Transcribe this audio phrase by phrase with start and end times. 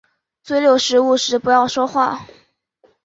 [0.41, 2.25] 嘴里有食物时不要说话。